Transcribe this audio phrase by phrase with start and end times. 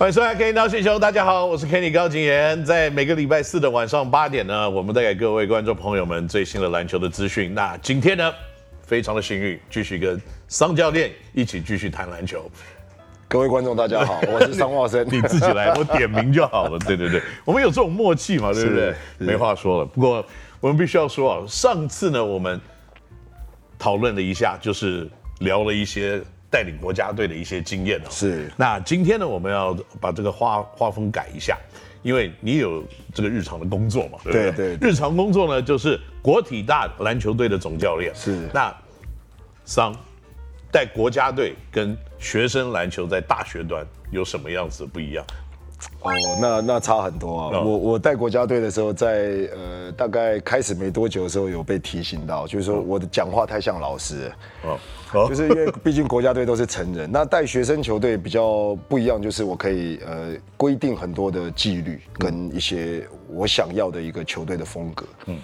[0.00, 2.64] 欢迎收看《Kenny NOW 星球》，大家好，我是 Kenny 高景言。
[2.64, 7.52] 在每个礼拜四的晚上八点呢，我们带给各位观众朋友们最新的篮球的资讯。
[7.52, 8.32] 那今天呢，
[8.80, 10.18] 非常的幸运，继续跟
[10.48, 12.50] 桑教练一起继续谈篮球。
[13.28, 16.78] 各位观众大家好，我是桑茂生， 你自己来，我点名就好了。
[16.78, 18.94] 对对对，我们有这种默契嘛，对不对？
[19.18, 19.84] 没话说了。
[19.84, 20.24] 不过
[20.60, 22.58] 我们必须要说啊，上次呢，我们
[23.78, 25.06] 讨论了一下，就是
[25.40, 26.22] 聊了一些。
[26.50, 28.50] 带领国家队的一些经验哦，是。
[28.56, 31.56] 那今天呢，我们要把这个画画风改一下，
[32.02, 34.52] 因为你有这个日常的工作嘛，对不对？
[34.52, 34.90] 对，对。
[34.90, 38.12] 日常工作呢，就是国体大篮球队的总教练。
[38.14, 38.48] 是。
[38.52, 38.74] 那
[39.64, 39.94] 桑
[40.72, 45.24] 带国家队跟学生篮球在大学端有什么样子不一样？
[46.02, 47.60] 哦，那那差很多啊！
[47.60, 54.78] 我我带国家队的时候在，在呃大概开始没多久的时候，有被提醒到，就是说我的讲话太像老师了，
[55.14, 65.38] 哦，就是因为毕竟国家队都是成人，那带学生球队比较不一样，就是我可以呃规定很多的纪律跟一些我想要的一个球队的风格，嗯，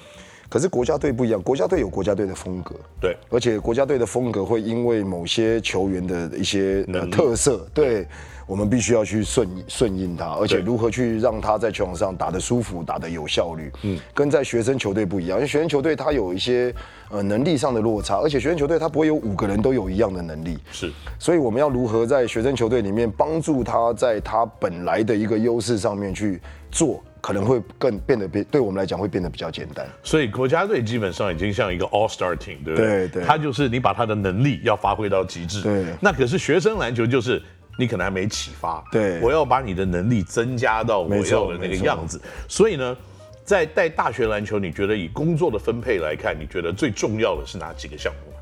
[0.48, 8.06] 可是国家队不一样，国家队有国家队的风格，对，而且国家队的风格会因为某些球员的一些呃特色，对。
[8.46, 16.72] 我们必须要去顺顺应他，而且如何去让他在球场上打得舒服、打得有效率，嗯，跟在学生球队不一样，因为学生球队他有一些
[17.10, 29.84] 呃能力上的落差，而且学生球队他不会有五个人都有一样的能力，是，所以我们要如何在学生球队里面帮助他在他本来的一个优势上面去做，可能会更变得变，对我们来讲会变得比较简单。
[30.04, 32.86] 所以国家队基本上已经像一个 All Star Team，对不对？
[32.86, 35.84] 对对，他就是你把他的能力要发挥到极致，对。
[36.00, 37.42] 那可是学生篮球就是。
[37.78, 42.20] 你可能还没启发，对，我要把你的能力增加到我要的那个样子。
[42.48, 42.96] 所以呢，
[43.44, 48.32] 在带大学篮球，你觉得以工作的分配来看，你觉得最重要的是哪几个项目？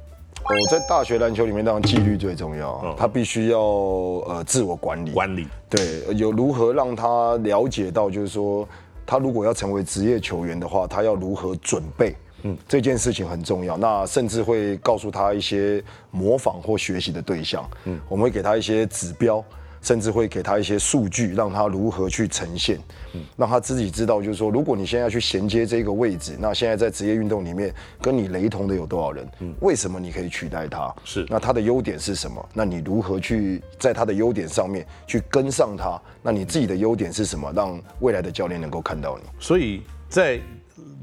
[0.44, 8.68] 哦，在大学篮球里面，当然纪律最重要，嗯、他必须要呃自我管理，管理，对，有如何让他了解到，就是说
[9.06, 12.14] 他如果要成为职业球员的话，他要如何准备。
[12.44, 13.76] 嗯，这件事情很重要。
[13.76, 17.68] 那甚至会告诉他一些模仿或学习的对象。
[17.84, 19.42] 嗯，我们会给他一些指标，
[19.82, 22.78] 甚至会给他一些数据，让他如何去呈现。
[23.14, 29.28] 嗯，让他自己知道，就是说，如果你现在要去衔接这个位置，那现在在职业运动里面跟你雷同的有多少人？
[29.40, 30.94] 嗯，为什么你可以取代他？
[31.04, 32.48] 是，那他的优点是什么？
[32.52, 36.00] 那你如何去在他的优点上面去跟上他？
[36.22, 37.50] 那你自己的优点是什么？
[37.54, 39.24] 让未来的教练能够看到你。
[39.40, 40.38] 所以在。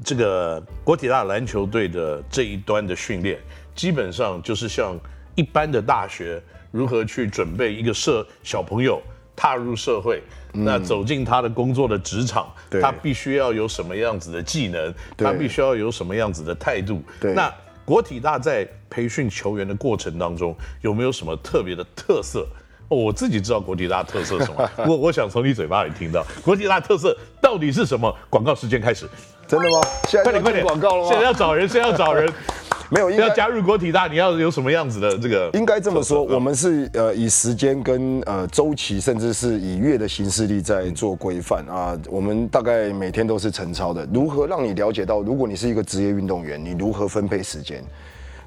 [0.04, 3.38] 这个国体大篮球队的这一端的训练，
[3.74, 4.98] 基本上就是像
[5.34, 9.00] 一般的大学如何去准备一个社小朋友
[9.34, 10.22] 踏入社会，
[10.54, 17.02] 嗯、那走进他的工作的职场，他必须要有什么样子的技能，他必须要有什么样子的态度。
[17.20, 17.52] 那
[17.84, 22.46] 国体大在培训球员的过程当中，有没有什么特别的特色？
[22.92, 28.14] 哦、我自己知道国体大特色是什么，我我想从你嘴巴里听到国体大特色到底是什么？
[28.28, 29.08] 广告时间开始。
[29.48, 29.80] 真的吗？
[30.08, 31.08] 现在快点快点广告了吗？
[31.08, 32.30] 现在要找人，现在要找人，
[32.90, 35.50] 没有要加入国体大，你要有什么样子的这个？
[35.54, 41.98] 应该这么说，我们是呃以时间跟呃周期，甚至是以月的形式力在做规范啊。
[42.10, 47.82] 我们大概每天都是晨操的，如何让你了解到，如果你是一个职业运动员，你如何分配时间？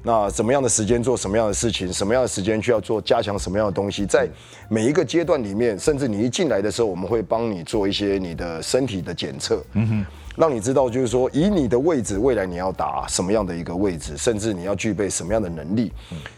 [0.06, 1.92] 那什么样的时间做什么样的事情？
[1.92, 4.06] 什么样的时间需要做加强什么样的东西？
[4.06, 4.28] 在
[4.68, 9.60] 每一个阶段里面，甚至你一进来的时候，我们会帮你做一些你的身体的检测。
[9.72, 10.06] 嗯哼。
[10.36, 15.90] 让你知道，就是说，以你的位置，未来你要打什么样的一个位置，甚至你要具备什么样的能力。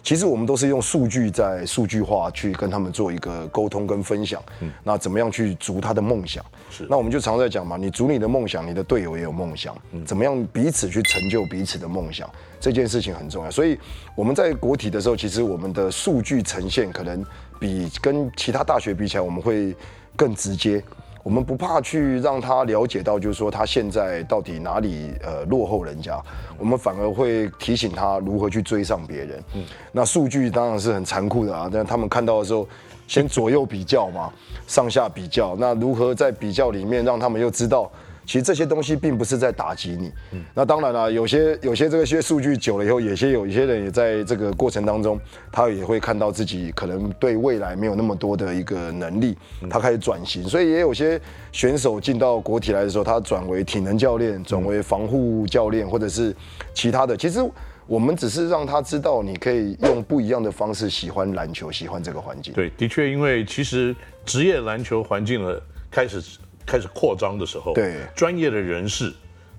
[0.03, 4.41] 其实我们都是用数据在数据化去跟他们做一个沟通跟分享。
[4.85, 6.45] 那怎么样去逐他的梦想？
[6.71, 6.87] 是。
[6.89, 9.77] 那我们就常在讲嘛，你逐你的梦想，你的队友也有梦想。
[10.07, 12.31] 怎么样彼此去成就彼此的梦想？
[12.61, 13.51] 这件事情很重要。
[13.51, 13.79] 所以
[14.15, 17.25] 我们在国体的时候，其实我们的数据呈现可能
[17.59, 19.75] 比跟其他大学比起来，我们会
[20.15, 20.83] 更直接。
[21.23, 26.19] 我们不怕去让他了解到，就是说他现在到底哪里呃落后人家，
[26.59, 29.43] 我们反而会提醒他如何去追上别人。
[29.55, 32.67] 嗯，那数据当然是很残酷的啊，但他们看到的时候，
[33.07, 34.33] 先左右比较嘛，
[34.67, 37.91] 上下比较，那如何在比较里面让他们又知道。
[38.29, 45.19] 其实这些东西并不是在打击你，嗯，那当然了，有些有些这个些数据久了以后，有些有一些人也在这个过程当中，
[45.51, 49.35] 他也会看到自己可能对未来没有那么多的一个能力，
[49.71, 51.19] 他开始转型，所以也有些
[51.53, 56.37] 选手进到国体来的时候，他转为体能教练，转为防护教练，或者是
[56.75, 57.17] 其他的。
[57.17, 57.41] 其实
[57.87, 62.53] 我们只是让他知道，你可以用不一样的方式喜欢篮球，喜欢这个环境。
[62.53, 63.97] 对，的确，因为其实
[64.27, 66.23] 职业篮球环境的开始。
[66.69, 69.13] 开始扩张的时候，对专业的人士、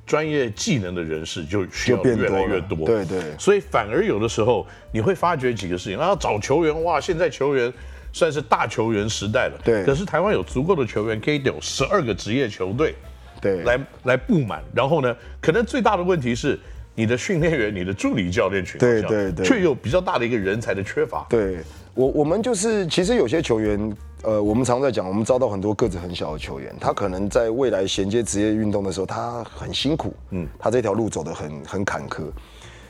[0.05, 7.73] 专业技能的人士就需要越来越多，对对，所以反而有的时候你会发觉几个事情，然后找球员，哇，现在球员
[8.13, 9.59] 算是大球员时代了。
[9.63, 9.83] 对。
[9.83, 12.95] 可是台湾有足够的球员可以有十二个职业球队，
[13.41, 14.63] 对，来来布满。
[14.73, 16.59] 然后呢，可能最大的问题是
[16.95, 21.25] 你的训练员、你的助理教练群，对对对，却有比较大的一个人才的缺乏。
[21.29, 21.57] 对
[21.93, 32.23] 我，我们就是其实有些球员，呃，我们常在讲，我们招到很多个子很小的球员，他可能在未来衔接职业运动的时候，他很辛苦，嗯，他这条路走得很很坎坷。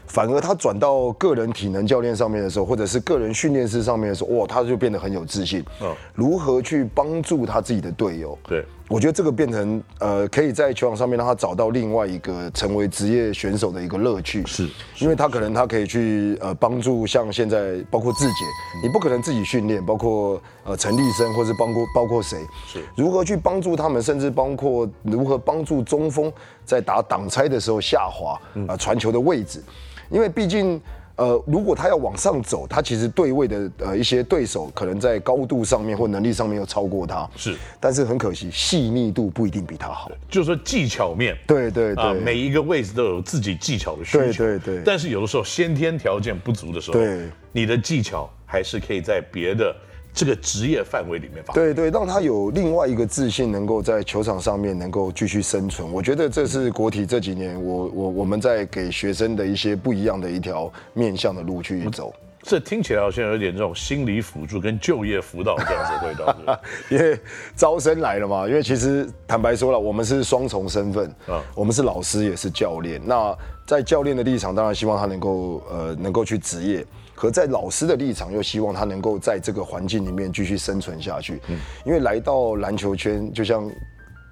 [0.07, 5.63] 反而他转到个人体能教练上面的时候，或者是个人训练师上面的时候，哇，他就变得很有自信。
[5.83, 8.35] 嗯，如何去帮助他自己的队友？
[8.47, 14.43] 对，我觉得这个变成呃，可以在球场上面让他找到另外一个成为职业选手的一个乐趣。
[14.47, 18.45] 是，因为他可能他可以去呃帮助像现在包括志杰，
[18.81, 22.83] 你不可能自己训练，包括呃陈立生，或是包括包括谁，是。
[22.95, 26.33] 如何去帮助他们，甚至包括如何帮助中锋
[26.65, 29.63] 在打挡拆的时候下滑啊传球的位置。
[30.09, 30.81] 因为毕竟，
[31.19, 40.09] 呃，如果他要往上走，他其实对位的呃一些对手可能在高度上面或能力上面要超过他，是，但是很可惜，细腻度不一定比他好。
[40.29, 44.81] 就是说技巧面，对对对，啊，每一个位置都有自己技巧的需求，对对对。
[44.85, 49.75] 但是有的时候先天条件不足的时候，对，你的技巧还是可以在别的。
[50.13, 55.89] 这个职业范围里面发，对对，让他有另外一个自信，能够在球场上面能够继续生存。
[55.91, 62.13] 我觉得这是国体这几年我我我们在给学生的一些不一样的一条面向的路去走。
[62.49, 66.59] 这听起来好像有点这种心理辅助跟就业辅导这样子的味道。
[66.89, 67.15] 因为
[67.55, 72.99] 招生来了嘛，因为其实坦白说了，我们是双重身份啊，我们是老师也是教练。
[73.05, 73.37] 那
[73.67, 76.83] 在教练的立场，当然希望他能够呃能够去职业。
[77.13, 81.39] 可在老师的立场，又希望他能够在这个环境里面继续生存下去。
[81.49, 83.69] 嗯，因为来到篮球圈，就像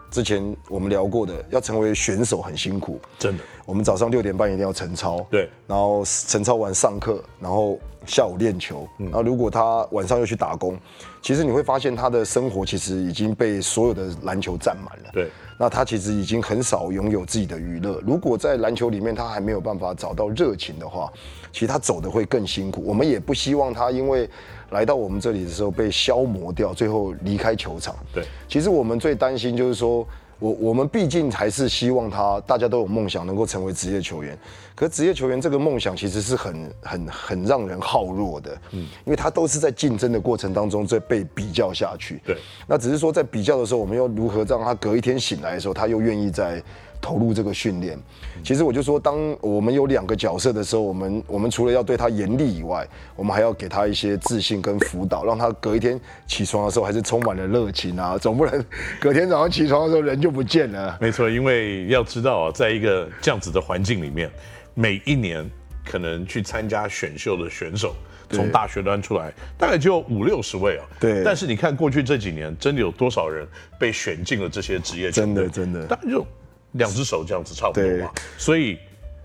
[0.10, 3.44] 之前我们聊过的，要成为选手很辛苦，真的。
[3.66, 8.88] 我们早上六点半一定要晨操，对，然后晨操完上课，然后下午练球。
[8.98, 10.80] 然后如果他晚上又去打工，
[11.22, 15.10] 其实你会发现他的生活其实已经被所有的篮球占满了。
[15.12, 18.02] 对，那他其实已经很少拥有自己的娱乐。
[18.08, 21.12] 如果在篮球里面他还没有办法找到热情的话，
[21.52, 24.30] 其实他走的会更辛苦，我们也不希望他因为
[24.72, 27.96] 来到我们这里的时候被消磨掉，最后离开球场。
[28.14, 30.06] 对，其实我们最担心就是说，
[30.40, 34.38] 我我们毕竟还是希望他大家都有梦想，能够成为职业球员。
[34.76, 42.22] 可是职业球员这个梦想其实是很很很让人耗弱的，嗯，因为他都是在竞争的过程当中在被比较下去。
[42.26, 42.38] 对，
[42.68, 46.62] 那只是说在比较的时候，我们又如何让他隔一天醒来的时候，他又愿意在。
[47.08, 47.98] 投入这个训练，
[48.44, 58.66] 其实我就说，当我们有两个角色的时候，我们我们除了要对他严厉以外，我们还要给他一些自信跟辅导，让他隔一天起床的时候还是充满了热情啊，总不能
[59.00, 60.98] 隔天早上起床的时候人就不见了。
[61.00, 64.30] 没错，因为要知道啊，在一个这样子的环境里面，
[64.74, 65.50] 每一年
[65.86, 67.96] 可能去参加选秀的选手，
[68.30, 70.84] 从大学端出来，大概就五六十位啊。
[71.00, 71.24] 对。
[71.24, 73.48] 但是你看过去这几年，真的有多少人
[73.80, 75.34] 被选进了这些职业球队？
[75.34, 76.28] 真的真的，大概就。
[76.74, 78.78] 两只手这样子差不多嘛，所以，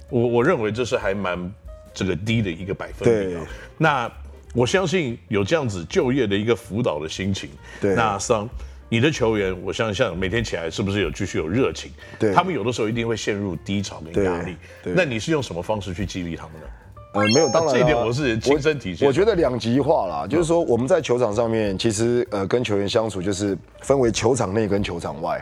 [0.09, 1.53] 我我认为这是还蛮
[1.93, 3.47] 这个低的一个百分比啊。
[3.77, 4.13] 那
[4.55, 7.51] 我相信有这样子就业的一个辅导的心情。
[7.81, 8.49] 对，那桑，
[8.89, 11.91] 你的球员，我相信每天起来是不是有继续有热情？
[12.19, 14.57] 对，他们有的时候一定会陷入低潮跟压力。
[14.83, 16.67] 对，那你是用什么方式去激励他们呢？
[17.15, 18.99] 呃，没有，当然、啊、这一点我是亲身体验。
[19.07, 25.39] 我觉得两极化啦，就是说我们在球场上面，其实呃跟球员相处就是分为球场内跟球场外。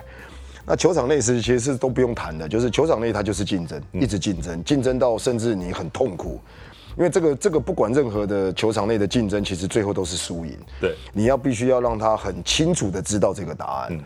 [0.70, 6.40] 那球场内是其实是都不用谈的，就是球场内它就是竞争，一直竞争，竞争到甚至你很痛苦，
[6.96, 10.56] 因为这个这个不管任何的球场内的竞争，其实最后都是输赢。
[10.80, 14.00] 对，你要必须要让他很清楚的知道这个答案。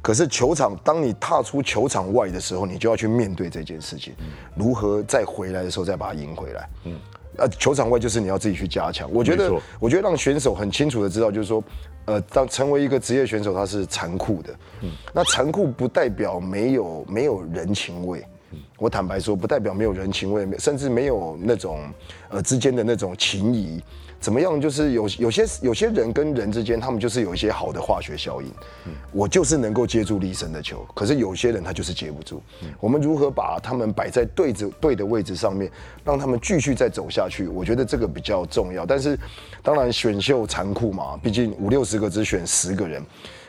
[0.00, 4.14] 可是球场，当你踏出球场外的时候，你就要去面对这件事情，
[4.54, 6.68] 如何再回来的时候再把它赢回来。
[6.84, 6.98] 嗯，
[7.38, 9.10] 呃，球场外就是你要自己去加强。
[9.12, 11.62] 我觉得，我觉得让选手很清楚的知道，就是说。
[12.06, 14.54] 呃，当成为一个职业选手，他是残酷的。
[14.82, 18.24] 嗯，那残酷不代表没有没有人情味。
[18.52, 21.80] 嗯，我坦白说，不代表没有人情味，甚至没有那种
[22.28, 23.82] 呃之间的那种情谊。
[24.18, 24.60] 怎么样？
[24.60, 28.48] 就是有有些有些人跟人之间，他们就是有一些好的化学效应。
[28.86, 32.42] 嗯，我就是能够接住立身的球，可是有些人他就是接不住。
[32.62, 35.70] 嗯，我们如何把他们摆在对着对的位置上面，
[36.04, 37.46] 让他们继续再走下去？
[37.46, 38.84] 我觉得这个比较重要。
[38.84, 39.18] 但是，
[39.62, 43.02] 当然选秀残酷嘛，毕竟五六十个只选十个人。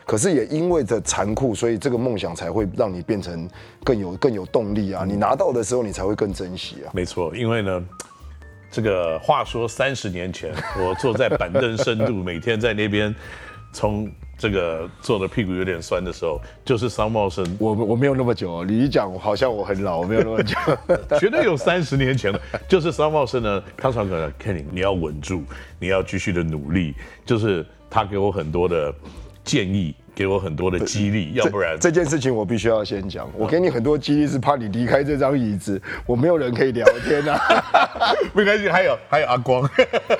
[0.06, 3.48] 可是也因为这残酷，所以这个梦想才会让你变成
[3.84, 5.04] 更有更有动力啊！
[5.04, 6.92] 你拿到的时候，你才会更珍惜啊。
[6.94, 7.84] 没错，因为呢。
[8.70, 13.14] 这个话说三十年前， 我坐在板凳深度，每天在那边
[13.72, 17.44] 从这个坐的屁股有点酸的时候，就是桑茂生。
[17.58, 20.56] 我我没有那么久，你一讲好像我很老，我没有那么久，
[21.18, 22.40] 绝对有三十年前了。
[22.68, 25.42] 就是桑茂生呢，他常常 Kenny，你要稳住，
[25.78, 26.94] 你要继续的努力。
[27.24, 28.94] 就是他给我很多的
[29.42, 33.30] 建议，给我很多的激励，要不然这，件事情我必须要先讲。
[33.36, 37.40] 我给你很多激励，是怕你离开这张椅子，我没有人可以聊天啊。
[38.34, 39.62] 没关系，还有还有阿光。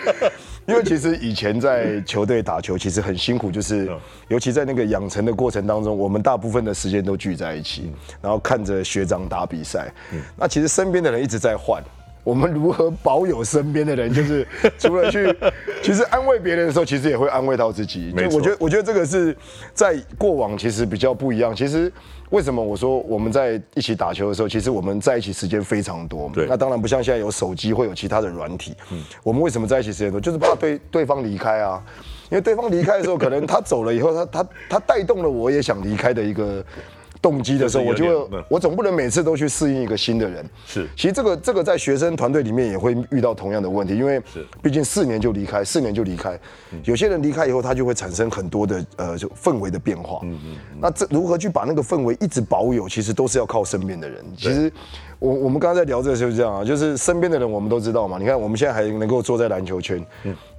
[0.67, 3.91] 因为其实以前在球队打球，其实很辛苦，就是
[4.29, 9.93] 尤其在那个养成的过程当中，我们大部分的时间都聚在一起，然后看着学长打比赛。
[10.37, 11.83] 那其实身边的人一直在换，
[12.25, 14.13] 我们如何保有身边的人？
[14.13, 14.47] 就是
[14.79, 15.35] 除了去，
[15.83, 18.13] 其实安慰别人的时候，其实也会安慰到自己。
[18.15, 19.37] 没错，我觉得，我觉得这个是
[19.73, 21.55] 在过往其实比较不一样。
[21.55, 21.93] 其实。
[22.31, 26.31] 为什么我说我们在一起打球的时候，其实我们在一起时间非常多。
[26.35, 28.75] 对，那当然不像现在有手机，会有其他的软体。
[28.93, 30.21] 嗯，我们为什么在一起时间多？
[30.21, 31.83] 就是怕对对方离开啊，
[32.29, 36.63] 因为对方离开的时候，可能他走了以后，他他他带动了我也想离开的一个。
[37.21, 40.45] 动机的时候，我就会，我总不能每次都去适应一个新的人。
[40.67, 44.21] 是，其实这个这个在学生团队里面也会遇到同样的问题，因为
[44.63, 46.39] 毕竟四年就离开，四年就离开，
[46.85, 50.21] 有些人离开以后，他就会产生很多的呃就氛围的变化。
[50.23, 50.57] 嗯嗯。
[50.81, 54.25] 那这如何去把那个氛围一直保有，其实都是要靠身边的人。
[54.37, 54.73] 其实
[55.19, 58.19] 我我们刚刚在聊这个就是这样啊，就是身边的人我们都知道嘛。
[58.19, 59.99] 你看我们现在还能够坐在篮球圈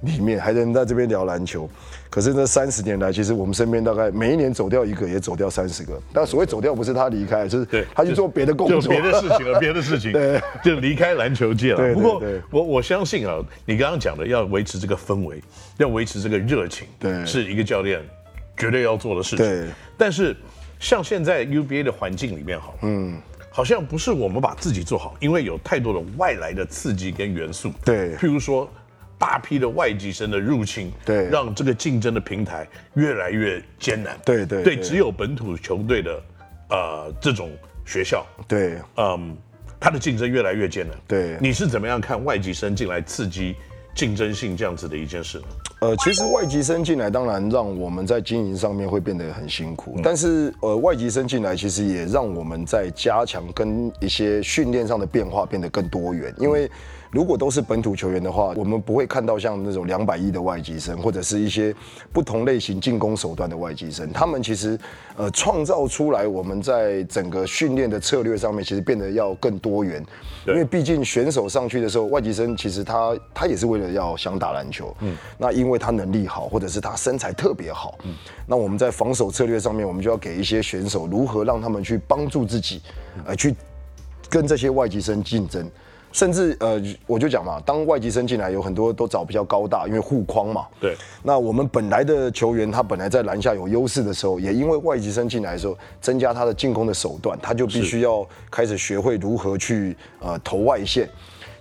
[0.02, 1.68] 里面，还能在这边聊篮球。
[2.10, 5.98] 可是这三十年来，其实我们身边大概每一年走掉一个，也走掉三十个。
[6.12, 11.76] 但所谓走掉，不是他离开，就是他去做别的工作，别的事情了，别的事情， 对，就离开篮球界了。
[11.78, 15.42] 对，不过我我相信啊，你刚刚讲的要维持这个氛围，
[15.78, 18.00] 要维持这个热情，对，是一个教练
[18.56, 19.46] 绝对要做的事情。
[19.46, 19.68] 对。
[19.96, 20.36] 但是
[20.78, 23.16] 像现在 UBA 的环境里面，好，嗯，
[23.50, 27.72] 好像不是我们把自己做好，因为有太多的外来的刺激跟元素。
[27.84, 28.16] 对。
[28.16, 28.70] 譬如说。
[29.20, 34.18] 大批的外籍生的入侵，对，让这个竞争的平台越来越艰难。
[34.24, 36.22] 对对对，只有本土球队的，
[36.70, 37.50] 呃，这种
[37.84, 39.36] 学校，对，嗯，
[39.78, 40.96] 它的竞争越来越艰难。
[41.06, 43.56] 对，你是怎么样看外籍生进来刺激
[43.94, 45.44] 竞争性这样子的一件事呢？
[45.80, 49.94] 呃，其实外籍生进来，当然让我们在经营上面会变得很辛苦。
[49.96, 56.70] 嗯、但是，呃，外籍生进来，其实也让我们在加强跟一些训练上的变化变得更多元，因为。
[57.10, 61.74] 如果都是本土球员的话，我们不会看到像那种两百亿的外籍生，或者是一些
[62.12, 64.12] 不同类型进攻手段的外籍生。
[64.12, 64.78] 他们其实
[65.16, 70.04] 呃创造出来，我们在整个训练的策略上面，其实变得要更多元。
[70.46, 74.96] 因为毕竟选手上去的时候，外籍生其实他他也是为了要想打篮球。
[75.00, 75.16] 嗯。
[75.36, 77.98] 那因为他能力好，或者是他身材特别好。
[78.04, 78.14] 嗯。
[78.46, 82.80] 那我们在防守策略上面，我们就要给一些选手如何让他们去帮助自己，
[83.26, 83.54] 呃，去
[84.28, 85.68] 跟这些外籍生竞争。
[86.12, 90.66] 甚至呃，我就讲嘛，当外籍生进来，有很多都找比较高大，因为护框嘛。
[90.80, 90.96] 对。
[91.22, 101.08] 那我们本来的球员，他本来在篮下有优势的时候，也因为外籍生进来的时候，增加他的进攻的手段，他就必须要开始学会如何去呃投外线。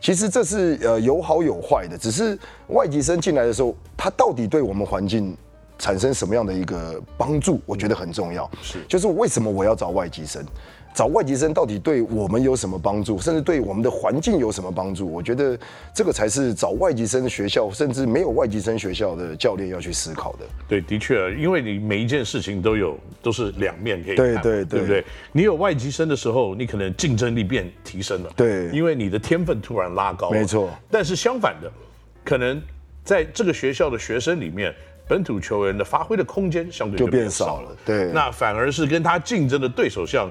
[0.02, 2.38] 其实这是呃有好有坏的，只是
[2.70, 5.36] 外籍生进来的时候，他到底对我们环境
[5.78, 8.50] 产生什么样的一个帮助，我觉得很重要。
[8.62, 8.80] 是。
[8.88, 10.44] 就是为什么我要找外籍生？
[10.94, 15.10] 找外籍生到底对我们有什么帮助，甚至对我们的环境有什么帮助？
[15.10, 15.58] 我觉得
[15.94, 20.40] 这个才是找外籍生的学校，甚至没有外籍生学校的教练要去思考的。
[20.68, 25.06] 对，的确，因为你每一件事情都有都是两面可以看，对对对，对不对？
[25.32, 30.70] 你有外籍生的时候，你可能竞争力变提升了，对，因为你的天分突然拉高，没错。
[30.92, 31.72] 但是相反的，
[32.26, 32.62] 可能
[33.06, 34.74] 在这个学校的学生里面，
[35.08, 38.12] 本土球员的发挥的空间相对就变少了，对。
[38.12, 40.30] 那反而是跟他竞争的对手像。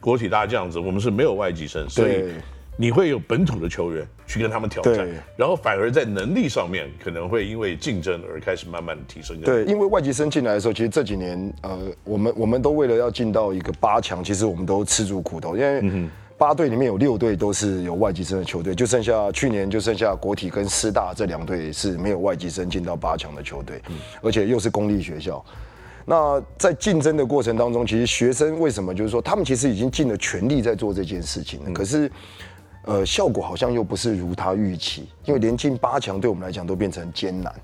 [0.00, 2.32] 国体大这样子，我们是没有外籍生，所以
[2.76, 9.38] 你会有本土的球员去跟他们挑战，然后反而在能力上面可能会因为竞争而开始慢慢的提升。
[9.42, 23.82] 对，因为外籍生进来的时候，其实这几年呃，我们我们都为了要进到一个八强，其实我们都吃足苦头，因为八队里面有六队都是有外籍生的球队，就剩下去年就剩下国体跟师大这两队是没有外籍生进到八强的球队，
[24.22, 25.44] 而且又是公立学校。
[26.04, 32.10] 那在竞争的过程当中，其实学生为什么就是说他们其实已经尽了全力在做这件事情，可是，
[32.84, 37.54] 呃，效果好像又不是如他预期，因为连进八强对我们来讲都变成艰难。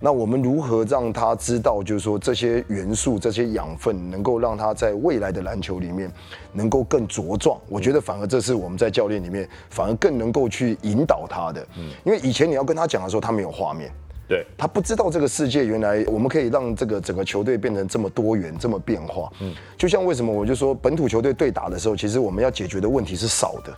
[0.00, 6.08] 那我们如何让他知道，就是说这些元素、这些养分，能够让他在未来的篮球里面
[6.52, 7.58] 能够更茁壮？
[7.68, 11.66] 我觉得反而这是我们在教练里面反而更能够去引导他的。
[11.76, 13.90] 嗯，因为以前你要跟他讲的时候，他没有画面。
[14.28, 19.32] 对，他不知道这个世界原来我们可以让这个整个球队变成这么多元、这么变化。
[19.40, 23.74] 嗯，就像为什么我就说本土球队对打的时候，其实我们要解决的问题是少的，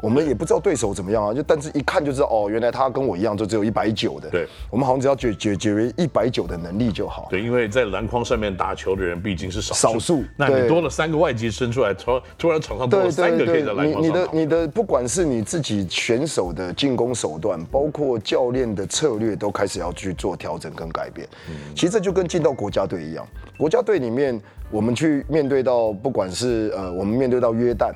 [0.00, 4.30] 我们也不知道对手怎么样啊，就但是一看就知道哦，原来他跟我一样，就只有一百九的。
[4.30, 7.26] 对，我们好像只要解解决为一百九的能力就好。
[7.30, 10.24] 对，因为在篮筐上面打球的人毕竟是少数，少数。
[10.36, 14.02] 那你多了三个外籍生出来，突突然场上多了三个可以在篮筐上。
[14.02, 21.28] 你你的你的不管是你自己选手的进攻手段，包括教练的策略，都开始要去做调整跟改变。
[21.48, 23.26] 嗯，其实这就跟进到国家队一样，
[23.56, 24.40] 国家队里面
[24.70, 27.92] 我们去面对到，不管是呃我们面对到约旦。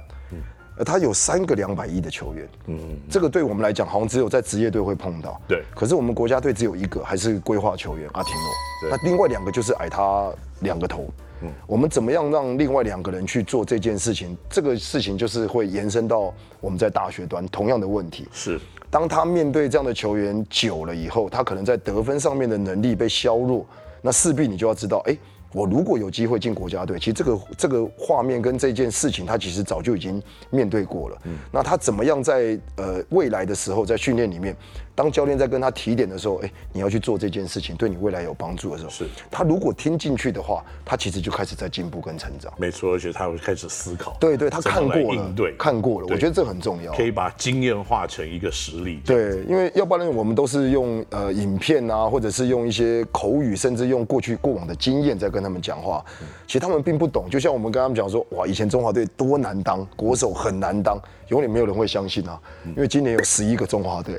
[0.84, 2.78] 他有三个两百亿的球员，嗯，
[3.10, 5.40] 这个对我们来讲，好像只有在职业队会碰到。
[5.46, 8.90] 对，可是我们国家队只有一个，还是规划球员阿提诺。
[8.90, 11.06] 那另外两个就是矮他两个头。
[11.42, 14.36] 嗯，我们怎么样让另外两个人去做这件事情？
[14.48, 18.28] 这个事情就是会延伸到我们在大学端同样的问题。
[18.32, 18.60] 是，
[18.90, 23.66] 当他面对这样的球员久了以后，他可能在得分上面的能力被削弱，
[24.00, 25.16] 那势必你就要知道，哎。
[25.52, 31.18] 我如果有机会进国家队，其实这个这个画面跟这件事情，他其实早就已经面对过了。
[31.24, 34.56] 嗯，那他怎么样在呃未来的时候，在训练里面？
[34.94, 42.52] 当教练在跟他提点的时候，哎，你要去做这件事情，对你未来有帮助的时候，是他如果听进去的话，他其实就开始在进步跟成长。
[42.58, 44.14] 没错，而且他会开始思考。
[44.20, 49.00] 对对，他看过了，应对看过了，我觉得这很重要，可以把经验化成一个实力。
[49.06, 56.04] 对，因为要不然我们都是用呃影片啊，或者是用一些口语，甚至用过去过往的经验在跟他们讲话，
[56.46, 57.28] 其实他们并不懂。
[57.30, 64.18] 就像我们跟他们讲说，哇，以前中华队多难当，国手很难当，永远没有人会相信啊，因为今年有十一个中华队。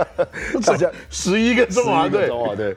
[0.64, 2.76] 大家十一个中华队，中华队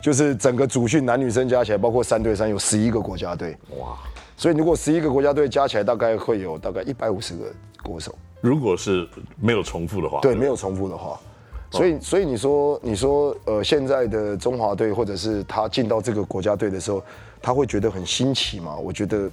[0.00, 3.56] 就是整个主训男女生加起来，包括三对三，有十一个国家队。
[3.78, 3.96] 哇！
[4.36, 7.44] 所以如果十一个国家队加起来，大概会有大概一百五十个
[7.82, 8.14] 国手。
[8.40, 9.08] 如果是
[9.40, 11.18] 没有重复的话，对，没有重复的话，
[11.76, 17.02] 所以所以你说你说呃，现在的中华队或者是他进到这个国家队的时候，
[17.42, 18.76] 他会觉得很新奇吗？
[18.76, 19.30] 我觉得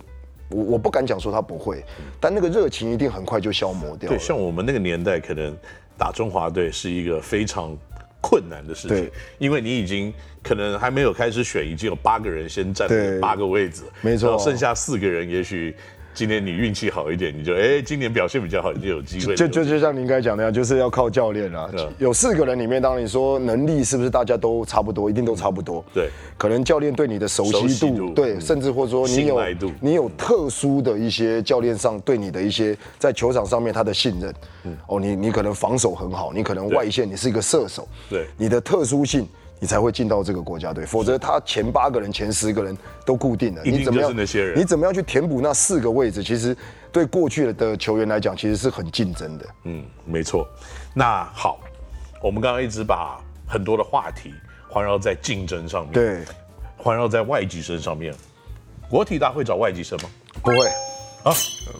[0.49, 1.83] 我我不敢讲说他不会，
[2.19, 4.09] 但那个热情一定很快就消磨掉。
[4.09, 5.55] 对，像我们那个年代，可能
[5.97, 7.77] 打中华队是一个非常。
[8.23, 15.75] 困难的事情，因为你已经可能还没有开始选，已经有八个人先占了八个位置，没错，剩下四个人也许。
[16.13, 19.35] 今年你运气好一点，你就哎、欸，今年表现比较好，你就有机会。
[19.35, 21.69] 就就就像您刚才讲的样，就是要靠教练啦。
[21.97, 25.83] 有四个人里面，当然你说能力是不是大家都差不多，一定都差不多。
[25.93, 29.41] 对，可能教练对你的熟悉度，悉度对，甚至或者说你有
[29.79, 34.33] 你有特殊的一些教练上对你的一些在球场上面他的信任。
[34.65, 37.87] 嗯，哦，你你可能防守很好，你可能外线你是一个射手。
[38.09, 39.27] 对，你的特殊性。
[39.61, 44.11] 你才会进到这个国家队，否则他前八个人、前十个人都固定了，你怎么样？
[44.55, 46.23] 你怎么样去填补那四个位置？
[46.23, 46.57] 其实
[46.91, 49.45] 对过去的球员来讲，其实是很竞争的。
[49.65, 50.47] 嗯，没错。
[50.95, 51.59] 那好，
[52.23, 54.33] 我们刚刚一直把很多的话题
[54.67, 56.21] 环绕在竞争上面，对，
[56.75, 58.11] 环绕在外籍生上面。
[58.89, 60.09] 国体大会找外籍生吗？
[60.41, 60.65] 不会
[61.23, 61.31] 啊，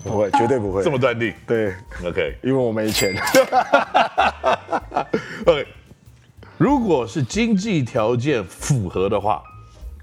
[0.04, 0.84] 不会，绝对不会。
[0.84, 1.34] 这么断定？
[1.48, 1.74] 对
[2.06, 3.16] ，OK，因为我没钱。
[5.48, 5.66] OK。
[6.62, 9.42] 如果是经济条件符合的话，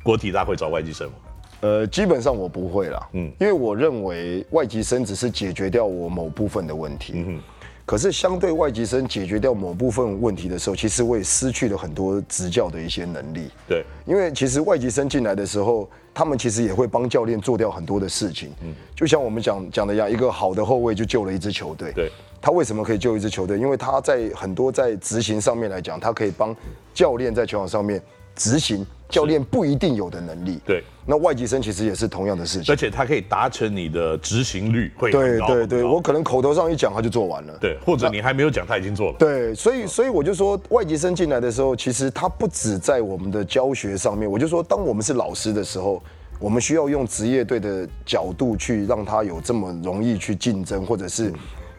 [0.02, 1.14] 国体大会找外籍生吗？
[1.60, 7.40] 呃，基本上我不会啦，嗯，因为我认为外籍生只是解决掉我某部分的问题，嗯哼，
[7.88, 22.12] 可是相对外籍生解决掉某部分问题的时候，其实我也失去了很多执教的一些能力，对，因为其实外籍生进来的时候，他们其实也会帮教练做掉很多的事情，嗯，就像我们讲讲的一样，一个好的后卫就救了一支球队，对。
[22.42, 23.58] 他为什么可以救一支球队？
[23.58, 26.54] 因为他在很多在执行上面来讲，他可以帮
[26.92, 28.00] 教练在球场上面
[28.36, 30.60] 执行教练不一定有的能力。
[30.64, 35.46] 对，那外籍生其实也是同样的事情，而且他可以达成你的执行率会很高。
[35.46, 37.56] 对对对，我可能口头上一讲他就做完了。
[37.60, 39.16] 对，或者你还没有讲他已经做了。
[39.18, 44.30] 对，所以所以我就说，外籍生进来的时候，其实他不止在我们的教学上面。
[44.30, 46.02] 我就说，当我们是老师的时候，
[46.38, 51.32] 我们需要用职业队的角度去让他有这么容易去竞争，或者是。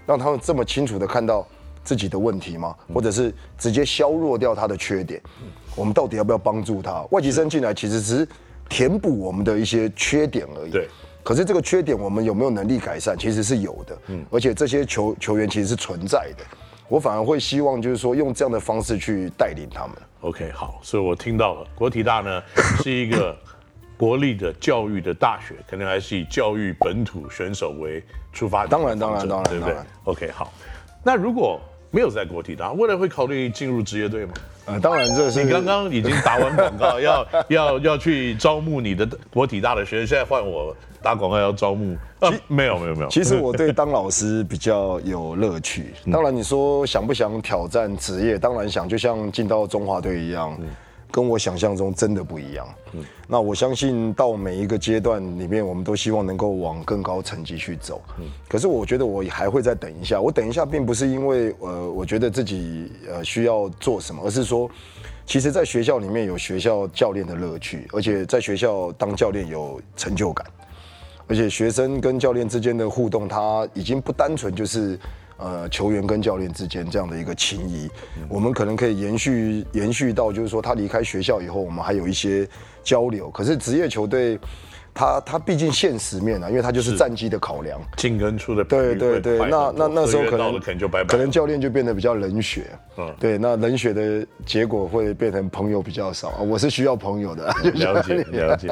[0.06, 1.48] 让他们这么清楚的看到
[1.84, 2.76] 自己的问题吗？
[2.94, 5.22] 或者是直接削弱掉他的缺点？
[5.76, 7.02] 我们到底要不要帮助他？
[7.12, 8.28] 外籍生进来其实只是
[8.68, 10.72] 填补我们的一些缺点而已。
[10.72, 10.88] 对。
[11.24, 13.18] 可是这个缺点我们有没有能力改善？
[13.18, 13.98] 其实是有的。
[14.08, 14.26] 嗯。
[14.32, 16.44] 而且这些球球员其实是存在的。
[16.88, 19.96] 我反而会希望就是说用这样的方式去带领他们。
[20.22, 20.80] OK，好。
[20.82, 22.42] 所以我听到了，国体大呢
[22.84, 23.38] 是一个。
[24.00, 28.70] 国立的教育的大学，可能还是以教育本土选手为出发点。
[28.70, 30.54] 当然，当然，当然，对不对？OK，好。
[31.04, 31.60] 那如果
[31.92, 34.34] 没有在国体大，未来会考虑进入职业队吗？
[34.66, 41.98] 呃，当然，这是你刚刚已经打完广告， 要要要去招募你的国体大的学生，现在换我打广告要招募。
[42.20, 43.10] 呃，没有，没有，没有。
[43.10, 45.94] 其实我对当老师比较有乐趣。
[46.12, 48.38] 当然，你说想不想挑战职业？
[48.38, 50.56] 当然想，就像进到中华队一样。
[51.12, 52.68] 跟我想象中真的不一样。
[52.94, 58.02] 嗯，那我相信到每一个阶段里面，我们都希望能够往更高层级去走。
[58.20, 60.20] 嗯，可是我觉得我还会再等一下。
[60.22, 64.70] 我等一下，并不是因为呃，我觉得自己呃需要做什么，而是说，
[65.26, 70.46] 其实在学校里面有学校教练的乐趣，而且在学校当教练有成就感，
[71.30, 75.00] 而且学生跟教练之间的互动，他已经不单纯就是。
[75.42, 77.90] 呃，球员跟教练之间这样的一个情谊，
[78.28, 82.46] 我们可能可以延续延续到，就是说他离开学校以后，我们还有一些
[82.84, 83.30] 交流。
[83.32, 84.38] 可是职业球队，
[85.00, 92.66] 他他毕竟现实面啊，因为他就是战绩的考量，进跟出的对对对，那那那时候可能可能就拜拜，可能教练就变得比较冷血，
[92.98, 96.28] 嗯，对，那冷血的结果会变成朋友比较少。
[96.32, 96.42] 啊。
[96.42, 98.68] 我是需要朋友的， 了解了解。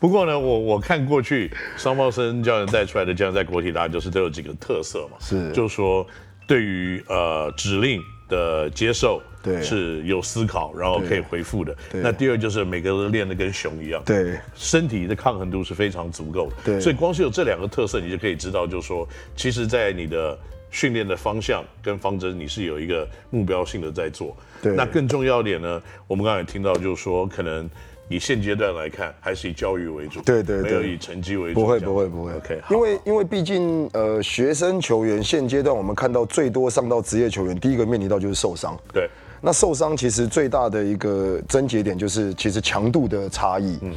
[0.00, 6.04] 不过呢，我我看过去桑茂生教练带出来的这样在国体大，就是都有几个特色嘛，是，就是说
[6.44, 9.22] 对于呃指令的接受。
[9.40, 11.74] 对，是有思考，然后可以回复的。
[11.92, 16.56] 那第二就是每个人练得跟熊一样，对，身体的抗衡度是非常足够的。
[16.64, 20.36] 对，所以光是有这两个特色，你就可以知道，就是说，其实，在你的
[20.72, 24.36] 训练的方向跟方针，你是有一个目标性的在做。
[24.60, 27.70] 对，那更重要一点呢，我们刚才听到，就是说，可能
[28.08, 31.60] 以现阶段来看，还是以教育为主，对对，没有以成绩为主。
[31.60, 32.60] 不会不会不会，OK。
[32.70, 38.76] 因为因为毕竟呃，学生球员现阶段我们看到最多上到职业球员，第一个面临到就是受伤。
[38.92, 39.08] 对。
[39.40, 43.78] 那受伤其实最大的一个症结点就是其实强度的差异。
[43.82, 43.92] 嗯，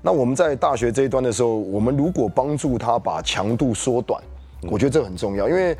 [0.00, 4.22] 那我们在大学这一端的时候，我们如果帮助他把强度缩短，
[4.62, 5.48] 我觉得这很重要。
[5.50, 5.76] 因为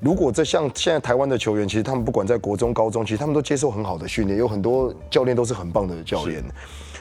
[0.00, 6.44] 如果这像现在台湾的球员，其实他们不管在国中、高中，其实他们都接受很好的训练，有很多教练都是很棒的教练。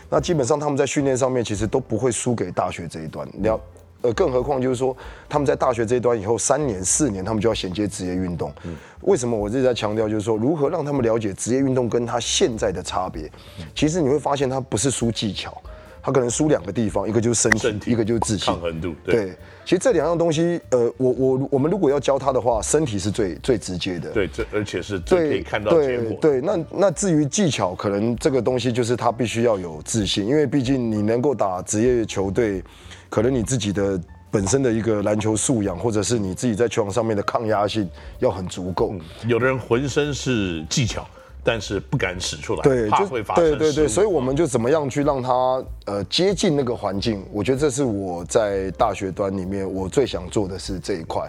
[0.09, 3.27] 那基本上他们在训练上面其实都不会输给大学这一端。
[3.33, 3.59] 你要。
[4.03, 4.95] 呃，更何况就是说，
[5.27, 8.53] 他们在大学这一端以后三年四年，他们就要衔接职业运动。
[8.63, 13.27] 嗯，为什么我一直在强调，就是说如何让他们了解职业运动跟他现在的差别？
[13.73, 15.59] 其实你会发现，他不是输技巧，
[16.07, 18.45] 他可能输两个地方，一个就是身体，身体一个就是自信。
[18.45, 18.95] 抗衡度。
[19.03, 24.09] 对，对，其实这两样东西，呃，我我我们如果要教他的话，身体是最最直接的。
[24.11, 26.17] 对，这而且是最可以看到结果。
[26.21, 32.63] 对，对，那那至于技巧，可能这个东西就是他必须要有自信，因为毕竟你能够打职业球队。
[33.09, 33.97] 可能你自己的
[34.29, 37.89] 本身的一个篮球素养，或者是你自己在球场上面的抗压性
[38.19, 38.91] 要很足够。
[38.91, 41.07] 嗯，有的人浑身是技巧，
[41.49, 43.41] 但是不敢使出来，对，怕会发生。
[43.41, 47.25] 对对对，所以我们就怎么样去让他呃接近那个环境？
[47.31, 51.25] 我觉得这是我在大学端里面我最想做的是这一块。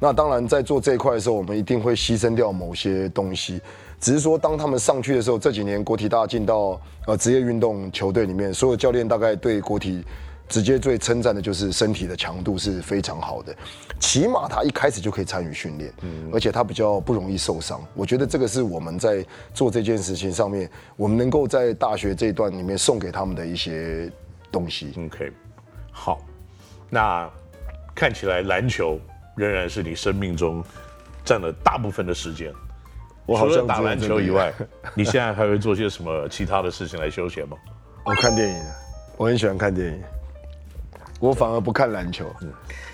[0.00, 3.60] 那当然在做这一块的时候，我们一定会牺牲掉某些东西。
[4.00, 10.02] 只是说当他们上去的时候，这几年国体大进到呃职业运动球队里面，所有教练大概对国体。
[10.50, 13.54] 直接最称赞的就是身体的强度是非常好的，
[14.00, 17.80] 起码他一开始就可以参与训练，嗯，而且他比较不容易受伤。
[17.94, 24.10] 我觉得这个是我们在做这件事情上面，我们能够在大学这一段里面送给他们的一些
[24.50, 24.92] 东西。
[25.06, 25.32] OK，
[25.92, 26.20] 好，
[26.90, 27.30] 那
[27.94, 28.98] 看起来篮球
[29.36, 30.64] 仍然是你生命中
[31.24, 32.52] 占了大部分的时间。
[33.24, 34.52] 我好像打篮球以外，
[34.96, 37.56] 你现在还会做些什么其他的事情来休闲吗？
[38.04, 38.60] 我看电影，
[39.16, 40.02] 我很喜欢看电影。
[41.20, 42.34] 我反而不看篮球。
[42.40, 42.50] 嗯，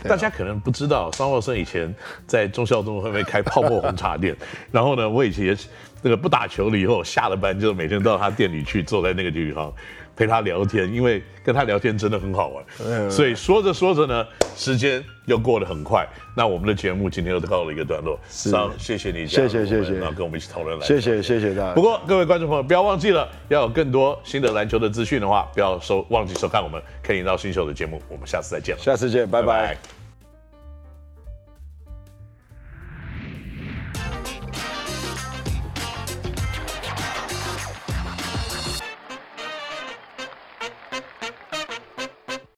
[0.06, 1.94] 大家可能不知道，桑浩森以前
[2.26, 4.36] 在忠孝东路后面开泡沫红茶店。
[4.70, 5.56] 然后呢，我以前
[6.02, 9.72] 那个不打球了以后，下了班就每天到他店里去，坐在那个地方
[10.16, 12.64] 陪他聊天，因为跟他聊天真的很好玩。
[12.84, 14.26] 嗯，所以说着说着呢，
[14.56, 16.08] 时间又过得很快。
[16.34, 18.18] 那我们的节目今天又到了一个段落。
[18.28, 20.94] 桑，谢谢你，谢谢谢谢，然后跟我们一起讨论篮球。
[20.94, 21.74] 谢谢谢谢大家。
[21.74, 28.00] 不过各位观众朋友，不要忘记了，要有更多新的篮球的资讯的话，不要收忘记收看我们 Ken 引导新秀的节目。
[28.08, 29.46] 我们下次再见了，下次见，拜拜。
[29.46, 29.95] 拜拜。